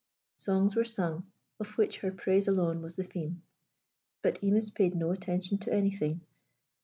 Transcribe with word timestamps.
Songs 0.37 0.75
were 0.75 0.83
sung, 0.83 1.31
of 1.59 1.77
which 1.77 1.99
her 1.99 2.11
praise 2.11 2.47
alone 2.47 2.81
was 2.81 2.95
the 2.95 3.03
theme. 3.03 3.43
But 4.23 4.41
Imis 4.41 4.73
paid 4.73 4.95
no 4.95 5.11
attention 5.11 5.59
to 5.59 5.71
anything. 5.71 6.21